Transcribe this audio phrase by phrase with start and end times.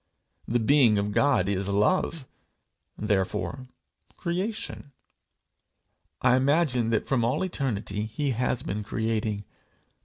[0.47, 2.25] The being of God is love,
[2.97, 3.67] therefore
[4.17, 4.91] creation.
[6.23, 9.43] I imagine that from all eternity he has been creating.